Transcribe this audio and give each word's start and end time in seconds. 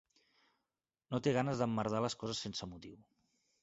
No 1.13 1.21
té 1.27 1.35
ganes 1.37 1.63
d'emmerdar 1.63 2.03
les 2.09 2.19
coses 2.25 2.45
sense 2.49 2.75
motiu. 2.77 3.03